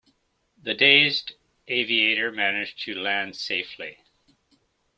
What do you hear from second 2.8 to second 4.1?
to land safely.